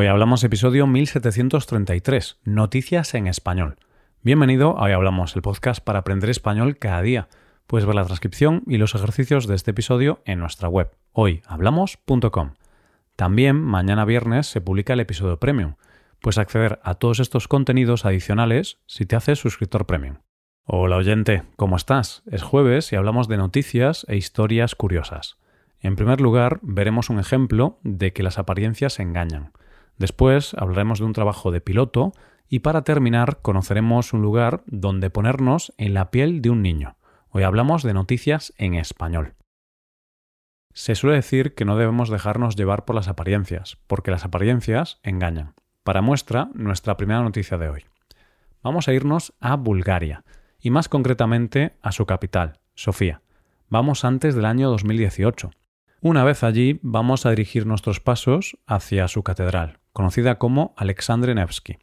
[0.00, 3.78] Hoy hablamos episodio 1733, Noticias en Español.
[4.22, 7.26] Bienvenido a Hoy Hablamos, el podcast para aprender español cada día.
[7.66, 12.52] Puedes ver la transcripción y los ejercicios de este episodio en nuestra web, hoyhablamos.com.
[13.16, 15.74] También mañana viernes se publica el episodio premium.
[16.20, 20.18] Puedes acceder a todos estos contenidos adicionales si te haces suscriptor premium.
[20.62, 22.22] Hola oyente, ¿cómo estás?
[22.30, 25.38] Es jueves y hablamos de noticias e historias curiosas.
[25.80, 29.50] En primer lugar, veremos un ejemplo de que las apariencias engañan.
[29.98, 32.12] Después hablaremos de un trabajo de piloto
[32.48, 36.96] y para terminar conoceremos un lugar donde ponernos en la piel de un niño.
[37.30, 39.34] Hoy hablamos de noticias en español.
[40.72, 45.54] Se suele decir que no debemos dejarnos llevar por las apariencias, porque las apariencias engañan.
[45.82, 47.84] Para muestra, nuestra primera noticia de hoy.
[48.62, 50.24] Vamos a irnos a Bulgaria,
[50.60, 53.22] y más concretamente a su capital, Sofía.
[53.68, 55.50] Vamos antes del año 2018.
[56.00, 61.78] Una vez allí, vamos a dirigir nuestros pasos hacia su catedral, conocida como Alexandre Nevsky.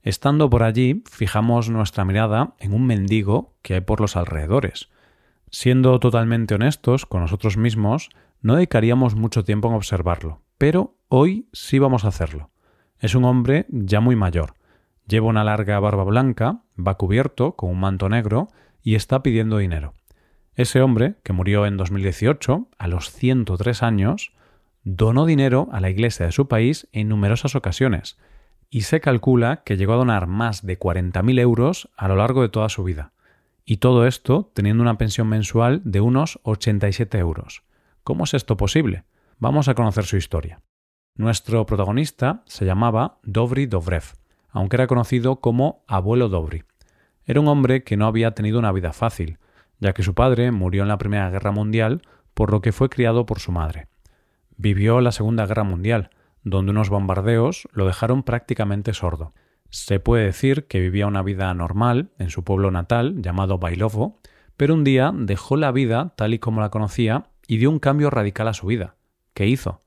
[0.00, 4.88] Estando por allí, fijamos nuestra mirada en un mendigo que hay por los alrededores.
[5.50, 8.08] Siendo totalmente honestos con nosotros mismos,
[8.40, 12.48] no dedicaríamos mucho tiempo en observarlo, pero hoy sí vamos a hacerlo.
[12.98, 14.54] Es un hombre ya muy mayor.
[15.06, 18.48] Lleva una larga barba blanca, va cubierto con un manto negro
[18.82, 19.92] y está pidiendo dinero.
[20.54, 24.32] Ese hombre, que murió en 2018, a los 103 años,
[24.84, 28.18] donó dinero a la iglesia de su país en numerosas ocasiones,
[28.70, 32.48] y se calcula que llegó a donar más de 40.000 euros a lo largo de
[32.48, 33.12] toda su vida.
[33.64, 37.62] Y todo esto teniendo una pensión mensual de unos 87 euros.
[38.04, 39.04] ¿Cómo es esto posible?
[39.38, 40.62] Vamos a conocer su historia.
[41.16, 44.04] Nuestro protagonista se llamaba Dobry Dobrev,
[44.50, 46.64] aunque era conocido como Abuelo Dobry.
[47.24, 49.38] Era un hombre que no había tenido una vida fácil,
[49.78, 52.02] ya que su padre murió en la Primera Guerra Mundial,
[52.34, 53.89] por lo que fue criado por su madre.
[54.62, 56.10] Vivió la Segunda Guerra Mundial,
[56.44, 59.32] donde unos bombardeos lo dejaron prácticamente sordo.
[59.70, 64.20] Se puede decir que vivía una vida normal en su pueblo natal, llamado Bailovo,
[64.58, 68.10] pero un día dejó la vida tal y como la conocía y dio un cambio
[68.10, 68.96] radical a su vida.
[69.32, 69.80] ¿Qué hizo?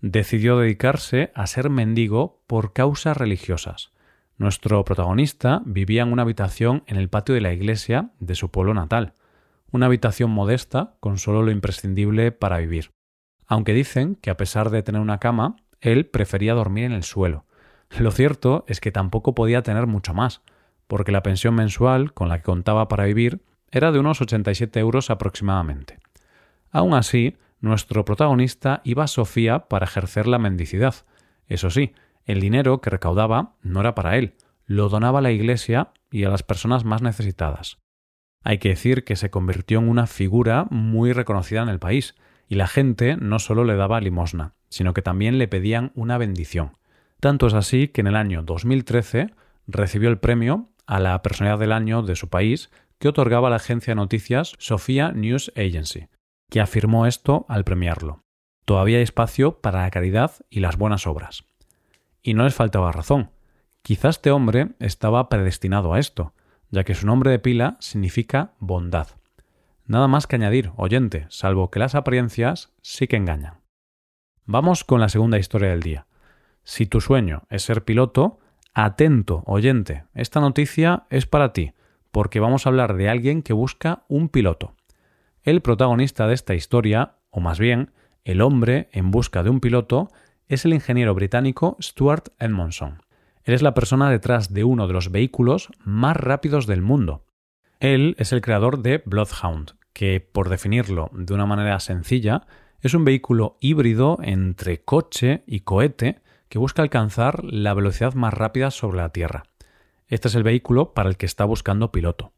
[0.00, 3.92] Decidió dedicarse a ser mendigo por causas religiosas.
[4.38, 8.72] Nuestro protagonista vivía en una habitación en el patio de la iglesia de su pueblo
[8.72, 9.12] natal,
[9.72, 12.95] una habitación modesta con solo lo imprescindible para vivir
[13.46, 17.44] aunque dicen que a pesar de tener una cama, él prefería dormir en el suelo.
[17.98, 20.42] Lo cierto es que tampoco podía tener mucho más,
[20.86, 25.10] porque la pensión mensual con la que contaba para vivir era de unos 87 euros
[25.10, 25.98] aproximadamente.
[26.70, 30.94] Aún así, nuestro protagonista iba a Sofía para ejercer la mendicidad.
[31.46, 31.92] Eso sí,
[32.24, 34.34] el dinero que recaudaba no era para él,
[34.66, 37.78] lo donaba a la iglesia y a las personas más necesitadas.
[38.42, 42.14] Hay que decir que se convirtió en una figura muy reconocida en el país,
[42.48, 46.76] y la gente no solo le daba limosna, sino que también le pedían una bendición.
[47.20, 49.34] Tanto es así que en el año 2013
[49.66, 53.92] recibió el premio a la personalidad del año de su país que otorgaba la agencia
[53.92, 56.08] de noticias Sofia News Agency,
[56.50, 58.22] que afirmó esto al premiarlo.
[58.64, 61.44] Todavía hay espacio para la caridad y las buenas obras.
[62.22, 63.30] Y no les faltaba razón.
[63.82, 66.34] Quizás este hombre estaba predestinado a esto,
[66.70, 69.08] ya que su nombre de pila significa bondad.
[69.86, 73.60] Nada más que añadir, oyente, salvo que las apariencias sí que engañan.
[74.44, 76.06] Vamos con la segunda historia del día.
[76.64, 78.40] Si tu sueño es ser piloto,
[78.74, 81.72] atento, oyente, esta noticia es para ti,
[82.10, 84.74] porque vamos a hablar de alguien que busca un piloto.
[85.44, 87.92] El protagonista de esta historia, o más bien,
[88.24, 90.08] el hombre en busca de un piloto,
[90.48, 93.02] es el ingeniero británico Stuart Edmondson.
[93.44, 97.25] Él es la persona detrás de uno de los vehículos más rápidos del mundo,
[97.80, 102.46] él es el creador de Bloodhound, que, por definirlo de una manera sencilla,
[102.80, 108.70] es un vehículo híbrido entre coche y cohete que busca alcanzar la velocidad más rápida
[108.70, 109.44] sobre la Tierra.
[110.08, 112.32] Este es el vehículo para el que está buscando piloto.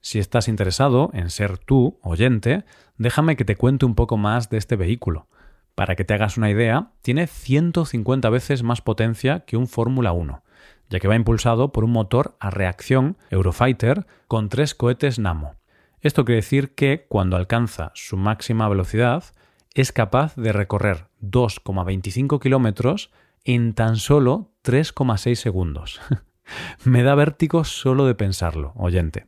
[0.00, 2.64] Si estás interesado en ser tú, oyente,
[2.96, 5.28] déjame que te cuente un poco más de este vehículo.
[5.74, 10.42] Para que te hagas una idea, tiene 150 veces más potencia que un Fórmula 1
[10.92, 15.56] ya que va impulsado por un motor a reacción Eurofighter con tres cohetes Namo.
[16.02, 19.24] Esto quiere decir que cuando alcanza su máxima velocidad
[19.72, 23.10] es capaz de recorrer 2,25 kilómetros
[23.44, 25.98] en tan solo 3,6 segundos.
[26.84, 29.26] Me da vértigo solo de pensarlo, oyente.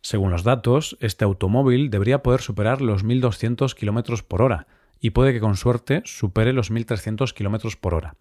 [0.00, 4.66] Según los datos, este automóvil debería poder superar los 1.200 kilómetros por hora
[5.00, 8.16] y puede que con suerte supere los 1.300 kilómetros por hora.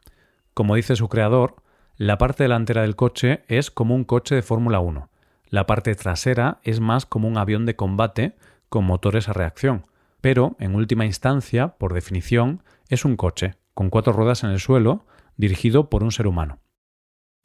[0.53, 1.63] Como dice su creador,
[2.03, 5.09] la parte delantera del coche es como un coche de Fórmula 1.
[5.47, 8.35] La parte trasera es más como un avión de combate
[8.67, 9.85] con motores a reacción.
[10.19, 15.05] Pero, en última instancia, por definición, es un coche, con cuatro ruedas en el suelo,
[15.37, 16.59] dirigido por un ser humano.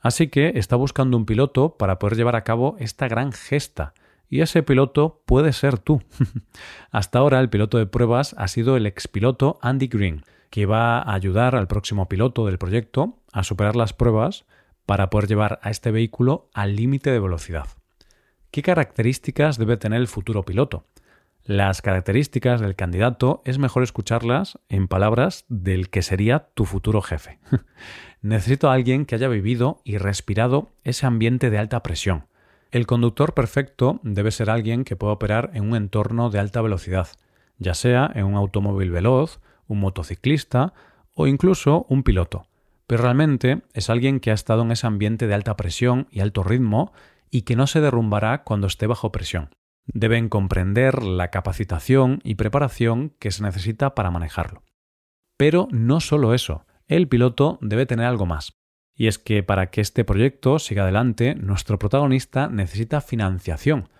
[0.00, 3.94] Así que está buscando un piloto para poder llevar a cabo esta gran gesta,
[4.28, 6.02] y ese piloto puede ser tú.
[6.90, 11.14] Hasta ahora el piloto de pruebas ha sido el expiloto Andy Green, que va a
[11.14, 14.44] ayudar al próximo piloto del proyecto a superar las pruebas
[14.86, 17.66] para poder llevar a este vehículo al límite de velocidad.
[18.50, 20.86] ¿Qué características debe tener el futuro piloto?
[21.44, 27.38] Las características del candidato es mejor escucharlas en palabras del que sería tu futuro jefe.
[28.22, 32.26] Necesito a alguien que haya vivido y respirado ese ambiente de alta presión.
[32.70, 37.08] El conductor perfecto debe ser alguien que pueda operar en un entorno de alta velocidad,
[37.58, 40.74] ya sea en un automóvil veloz, un motociclista
[41.14, 42.46] o incluso un piloto.
[42.88, 46.42] Pero realmente es alguien que ha estado en ese ambiente de alta presión y alto
[46.42, 46.92] ritmo
[47.30, 49.50] y que no se derrumbará cuando esté bajo presión.
[49.86, 54.62] Deben comprender la capacitación y preparación que se necesita para manejarlo.
[55.36, 58.54] Pero no solo eso, el piloto debe tener algo más.
[58.94, 63.90] Y es que para que este proyecto siga adelante, nuestro protagonista necesita financiación.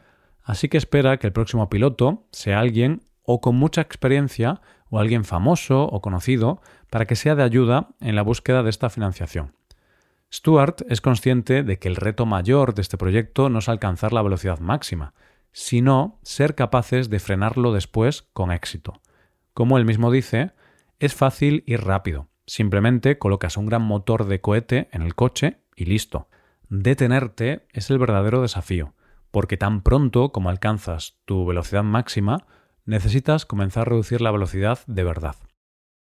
[0.43, 5.25] Así que espera que el próximo piloto sea alguien o con mucha experiencia o alguien
[5.25, 9.55] famoso o conocido para que sea de ayuda en la búsqueda de esta financiación.
[10.33, 14.23] Stuart es consciente de que el reto mayor de este proyecto no es alcanzar la
[14.23, 15.15] velocidad máxima,
[15.53, 19.01] sino ser capaces de frenarlo después con éxito.
[19.55, 20.53] Como él mismo dice,
[20.99, 22.29] es fácil ir rápido.
[22.47, 26.29] Simplemente colocas un gran motor de cohete en el coche y listo.
[26.69, 28.95] Detenerte es el verdadero desafío,
[29.31, 32.47] porque tan pronto como alcanzas tu velocidad máxima,
[32.85, 35.37] necesitas comenzar a reducir la velocidad de verdad.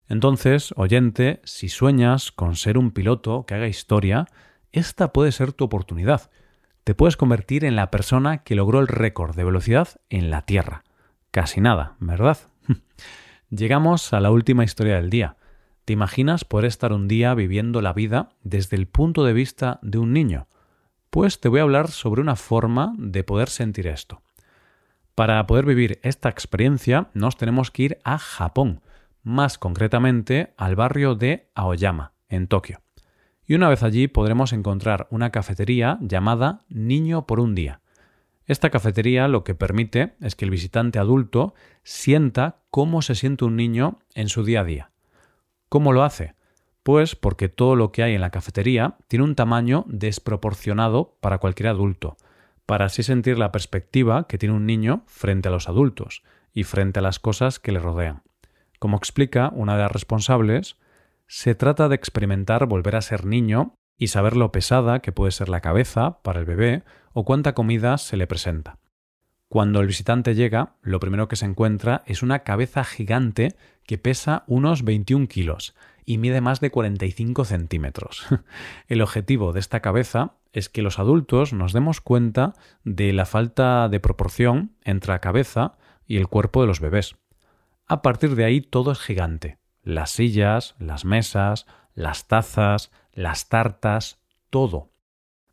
[0.08, 4.26] Entonces, oyente, si sueñas con ser un piloto que haga historia,
[4.72, 6.31] esta puede ser tu oportunidad.
[6.84, 10.84] Te puedes convertir en la persona que logró el récord de velocidad en la Tierra.
[11.31, 12.38] Casi nada, ¿verdad?
[13.50, 15.37] Llegamos a la última historia del día.
[15.84, 19.99] ¿Te imaginas poder estar un día viviendo la vida desde el punto de vista de
[19.99, 20.49] un niño?
[21.11, 24.22] Pues te voy a hablar sobre una forma de poder sentir esto.
[25.14, 28.81] Para poder vivir esta experiencia nos tenemos que ir a Japón,
[29.28, 32.80] más concretamente al barrio de Aoyama, en Tokio.
[33.46, 37.80] Y una vez allí podremos encontrar una cafetería llamada Niño por un día.
[38.46, 43.56] Esta cafetería lo que permite es que el visitante adulto sienta cómo se siente un
[43.56, 44.90] niño en su día a día.
[45.69, 46.34] ¿Cómo lo hace?
[46.82, 51.69] Pues porque todo lo que hay en la cafetería tiene un tamaño desproporcionado para cualquier
[51.69, 52.16] adulto,
[52.64, 56.22] para así sentir la perspectiva que tiene un niño frente a los adultos
[56.54, 58.22] y frente a las cosas que le rodean.
[58.78, 60.76] Como explica una de las responsables,
[61.26, 65.48] se trata de experimentar volver a ser niño y saber lo pesada que puede ser
[65.48, 68.78] la cabeza para el bebé o cuánta comida se le presenta.
[69.48, 74.44] Cuando el visitante llega, lo primero que se encuentra es una cabeza gigante que pesa
[74.46, 78.26] unos 21 kilos y mide más de 45 centímetros.
[78.88, 82.54] El objetivo de esta cabeza es que los adultos nos demos cuenta
[82.84, 85.76] de la falta de proporción entre la cabeza
[86.06, 87.16] y el cuerpo de los bebés.
[87.90, 89.58] A partir de ahí todo es gigante.
[89.82, 94.20] Las sillas, las mesas, las tazas, las tartas,
[94.50, 94.93] todo.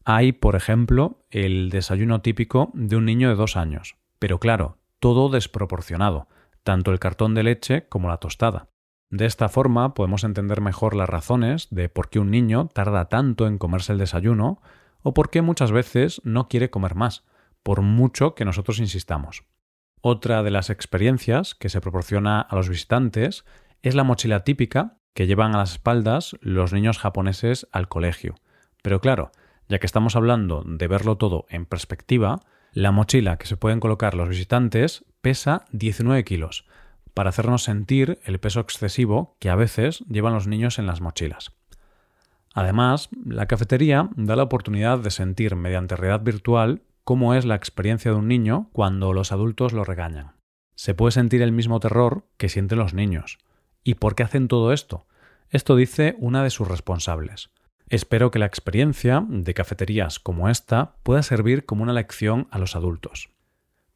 [0.03, 5.29] Hay, por ejemplo, el desayuno típico de un niño de dos años, pero claro, todo
[5.29, 6.27] desproporcionado,
[6.63, 8.67] tanto el cartón de leche como la tostada.
[9.09, 13.47] De esta forma podemos entender mejor las razones de por qué un niño tarda tanto
[13.47, 14.61] en comerse el desayuno
[15.03, 17.23] o por qué muchas veces no quiere comer más,
[17.63, 19.45] por mucho que nosotros insistamos.
[20.07, 23.43] Otra de las experiencias que se proporciona a los visitantes
[23.81, 28.35] es la mochila típica que llevan a las espaldas los niños japoneses al colegio.
[28.83, 29.31] Pero claro,
[29.67, 34.13] ya que estamos hablando de verlo todo en perspectiva, la mochila que se pueden colocar
[34.13, 36.67] los visitantes pesa 19 kilos,
[37.15, 41.51] para hacernos sentir el peso excesivo que a veces llevan los niños en las mochilas.
[42.53, 48.11] Además, la cafetería da la oportunidad de sentir mediante realidad virtual cómo es la experiencia
[48.11, 50.33] de un niño cuando los adultos lo regañan.
[50.75, 53.37] Se puede sentir el mismo terror que sienten los niños.
[53.83, 55.05] ¿Y por qué hacen todo esto?
[55.51, 57.51] Esto dice una de sus responsables.
[57.87, 62.75] Espero que la experiencia de cafeterías como esta pueda servir como una lección a los
[62.75, 63.29] adultos.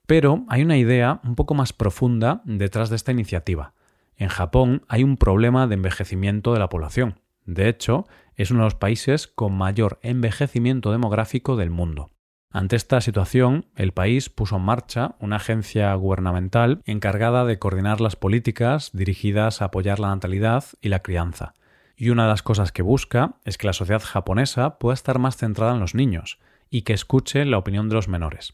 [0.06, 3.74] Pero hay una idea un poco más profunda detrás de esta iniciativa.
[4.18, 7.20] En Japón hay un problema de envejecimiento de la población.
[7.46, 12.12] De hecho, es uno de los países con mayor envejecimiento demográfico del mundo.
[12.52, 18.16] Ante esta situación, el país puso en marcha una agencia gubernamental encargada de coordinar las
[18.16, 21.54] políticas dirigidas a apoyar la natalidad y la crianza.
[21.96, 25.38] Y una de las cosas que busca es que la sociedad japonesa pueda estar más
[25.38, 26.40] centrada en los niños
[26.72, 28.54] y que escuche la opinión de los menores.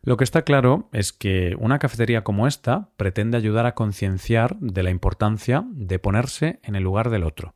[0.00, 4.82] Lo que está claro es que una cafetería como esta pretende ayudar a concienciar de
[4.82, 7.54] la importancia de ponerse en el lugar del otro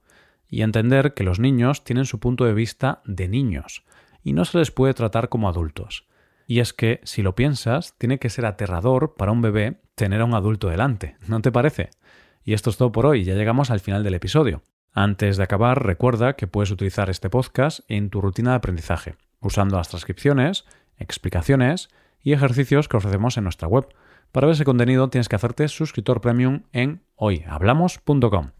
[0.51, 3.85] y entender que los niños tienen su punto de vista de niños
[4.23, 6.07] y no se les puede tratar como adultos.
[6.47, 10.25] Y es que, si lo piensas, tiene que ser aterrador para un bebé tener a
[10.25, 11.91] un adulto delante, ¿no te parece?
[12.45, 14.63] Y esto es todo por hoy, ya llegamos al final del episodio.
[14.93, 19.77] Antes de acabar, recuerda que puedes utilizar este podcast en tu rutina de aprendizaje, usando
[19.77, 20.67] las transcripciones,
[20.99, 21.89] explicaciones
[22.23, 23.87] y ejercicios que ofrecemos en nuestra web.
[24.33, 28.51] Para ver ese contenido tienes que hacerte suscriptor premium en hoyhablamos.com.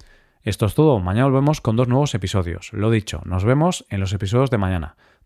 [0.43, 2.73] Esto es todo, mañana volvemos con dos nuevos episodios.
[2.73, 4.97] Lo dicho, nos vemos en los episodios de mañana.